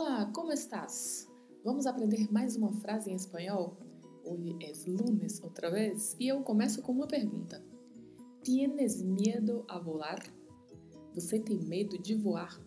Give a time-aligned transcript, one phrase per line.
[0.00, 1.28] Olá, como estás?
[1.64, 3.76] Vamos aprender mais uma frase em espanhol?
[4.24, 7.60] Hoje é lunes outra vez e eu começo com uma pergunta.
[8.44, 10.22] Tienes miedo a volar?
[11.16, 12.60] Você tem medo de voar?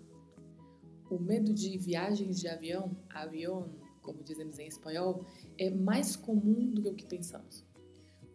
[1.10, 3.70] O medo de viagens de avião, avião,
[4.02, 5.26] como dizemos em espanhol,
[5.58, 7.66] é mais comum do que o que pensamos.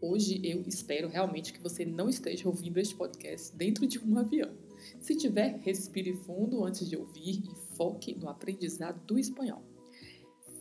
[0.00, 4.56] Hoje eu espero realmente que você não esteja ouvindo este podcast dentro de um avião.
[5.00, 9.62] Se tiver, respire fundo antes de ouvir e foque no aprendizado do espanhol.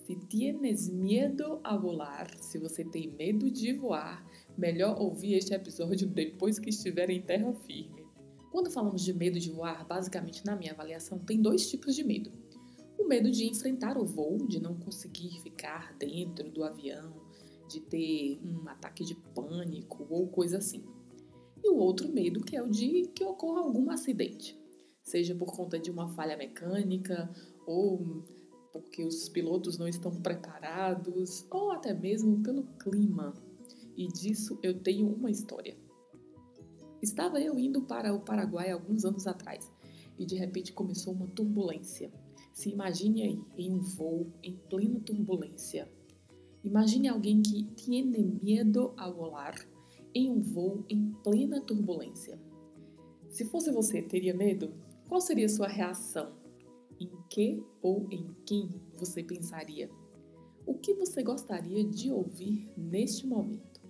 [0.05, 4.23] Se tienes miedo a volar, se você tem medo de voar,
[4.55, 8.05] melhor ouvir este episódio depois que estiver em terra firme.
[8.51, 12.31] Quando falamos de medo de voar, basicamente na minha avaliação, tem dois tipos de medo.
[12.97, 17.13] O medo de enfrentar o voo, de não conseguir ficar dentro do avião,
[17.67, 20.83] de ter um ataque de pânico ou coisa assim.
[21.63, 24.57] E o outro medo que é o de que ocorra algum acidente,
[25.05, 27.31] seja por conta de uma falha mecânica
[27.65, 28.23] ou
[28.73, 33.33] porque os pilotos não estão preparados ou até mesmo pelo clima.
[33.95, 35.77] E disso eu tenho uma história.
[37.01, 39.71] Estava eu indo para o Paraguai alguns anos atrás
[40.19, 42.11] e de repente começou uma turbulência.
[42.53, 45.89] Se imagine aí, em um voo, em plena turbulência,
[46.65, 49.53] Imagine alguém que tiene medo a volar
[50.15, 52.39] em um voo em plena turbulência.
[53.29, 54.73] Se fosse você, teria medo?
[55.07, 56.33] Qual seria sua reação?
[56.99, 59.89] Em que ou em quem você pensaria?
[60.65, 63.81] O que você gostaria de ouvir neste momento?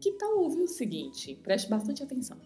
[0.00, 1.34] Que tal ouvir o seguinte?
[1.36, 2.38] Preste bastante atenção.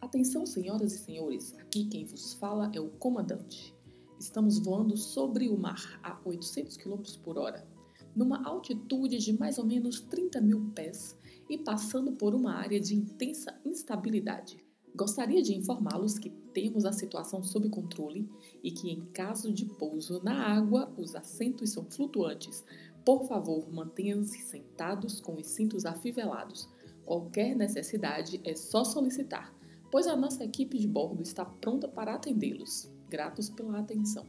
[0.00, 3.74] Atenção, senhoras e senhores, aqui quem vos fala é o comandante.
[4.18, 7.66] Estamos voando sobre o mar a 800 km por hora
[8.14, 11.16] numa altitude de mais ou menos 30 mil pés
[11.48, 14.64] e passando por uma área de intensa instabilidade.
[14.94, 18.28] Gostaria de informá-los que temos a situação sob controle
[18.62, 22.64] e que, em caso de pouso na água, os assentos são flutuantes.
[23.04, 26.68] Por favor, mantenham-se sentados com os cintos afivelados.
[27.04, 29.54] Qualquer necessidade é só solicitar,
[29.90, 32.90] pois a nossa equipe de bordo está pronta para atendê-los.
[33.08, 34.26] Gratos pela atenção.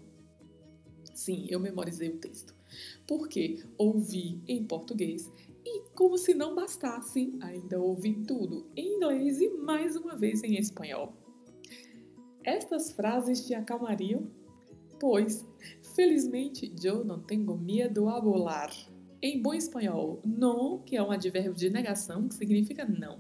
[1.13, 2.55] Sim, eu memorizei o texto
[3.07, 5.31] porque ouvi em português
[5.66, 10.55] e, como se não bastasse, ainda ouvi tudo em inglês e mais uma vez em
[10.57, 11.13] espanhol.
[12.44, 14.27] Estas frases te acalmariam?
[14.99, 15.45] Pois,
[15.95, 18.72] felizmente, eu não tenho medo a volar.
[19.22, 23.19] Em bom espanhol, não, que é um advérbio de negação, que significa não.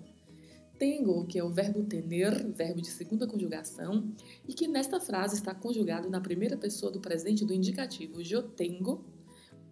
[0.79, 4.11] Tengo, que é o verbo tener, verbo de segunda conjugação,
[4.47, 9.05] e que nesta frase está conjugado na primeira pessoa do presente do indicativo eu tenho,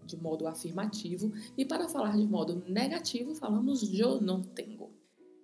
[0.09, 4.89] de modo afirmativo, e para falar de modo negativo, falamos eu não tenho,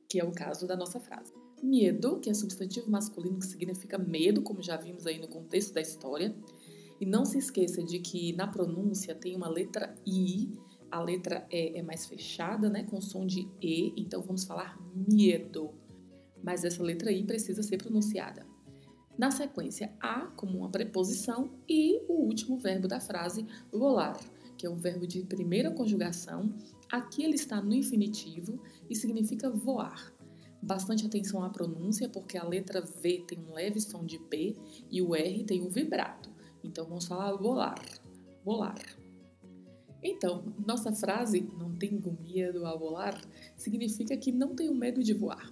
[0.10, 1.34] que é o caso da nossa frase.
[1.62, 5.82] Medo, que é substantivo masculino que significa medo, como já vimos aí no contexto da
[5.82, 6.36] história.
[7.00, 10.52] E não se esqueça de que na pronúncia tem uma letra I,
[10.92, 15.74] a letra E é mais fechada, né, com som de E, então vamos falar medo.
[16.44, 18.46] Mas essa letra I precisa ser pronunciada.
[19.18, 24.20] Na sequência, a como uma preposição e o último verbo da frase, volar
[24.58, 26.54] que é um verbo de primeira conjugação.
[26.92, 30.14] Aqui ele está no infinitivo e significa voar.
[30.62, 34.56] Bastante atenção à pronúncia, porque a letra V tem um leve som de P
[34.90, 36.30] e o R tem um vibrato.
[36.64, 37.80] Então vamos falar volar,
[38.44, 38.80] volar.
[40.02, 43.20] Então, nossa frase não tenho medo a volar
[43.58, 45.52] significa que não tenho medo de voar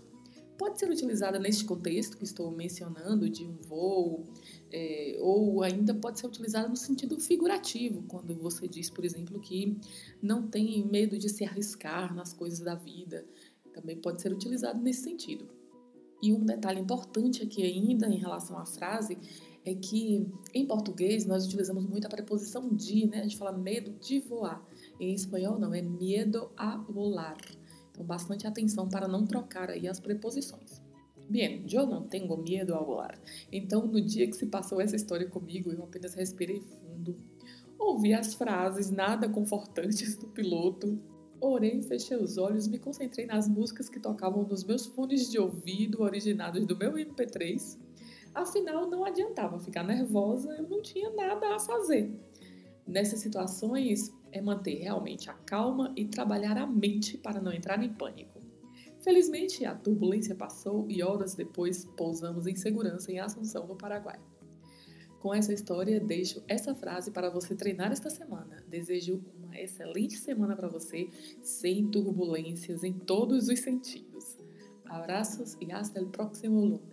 [0.64, 4.24] pode ser utilizada neste contexto que estou mencionando, de um voo,
[4.72, 9.78] é, ou ainda pode ser utilizada no sentido figurativo, quando você diz, por exemplo, que
[10.22, 13.26] não tem medo de se arriscar nas coisas da vida.
[13.74, 15.50] Também pode ser utilizado nesse sentido.
[16.22, 19.18] E um detalhe importante aqui ainda em relação à frase
[19.66, 23.20] é que em português nós utilizamos muito a preposição de, né?
[23.20, 24.66] A gente fala medo de voar.
[24.98, 27.38] Em espanhol não, é medo a volar.
[27.94, 30.82] Então, bastante atenção para não trocar aí as preposições.
[31.30, 33.22] Bien, eu não tenho medo a voar.
[33.52, 37.16] Então, no dia que se passou essa história comigo, eu apenas respirei fundo,
[37.78, 41.00] ouvi as frases nada confortantes do piloto,
[41.46, 46.02] Orei, fechei os olhos, me concentrei nas músicas que tocavam nos meus fones de ouvido
[46.02, 47.78] originados do meu MP3.
[48.34, 52.18] Afinal, não adiantava ficar nervosa, eu não tinha nada a fazer.
[52.88, 57.94] Nessas situações, é manter realmente a calma e trabalhar a mente para não entrar em
[57.94, 58.42] pânico.
[59.00, 64.20] Felizmente, a turbulência passou e horas depois pousamos em segurança em Assunção, no Paraguai.
[65.20, 68.64] Com essa história, deixo essa frase para você treinar esta semana.
[68.68, 71.10] Desejo uma excelente semana para você,
[71.42, 74.38] sem turbulências em todos os sentidos.
[74.86, 76.93] Abraços e hasta el próximo lunes.